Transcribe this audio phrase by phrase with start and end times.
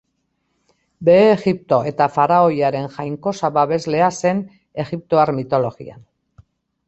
[1.09, 4.41] Behe Egipto eta faraoiaren jainkosa babeslea zen
[4.85, 6.01] egiptoar mitologian.